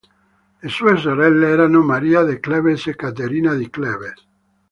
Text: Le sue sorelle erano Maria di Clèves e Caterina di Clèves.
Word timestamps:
Le 0.61 0.67
sue 0.67 0.97
sorelle 0.97 1.45
erano 1.45 1.83
Maria 1.83 2.23
di 2.23 2.39
Clèves 2.39 2.87
e 2.87 2.95
Caterina 2.95 3.53
di 3.53 3.69
Clèves. 3.69 4.25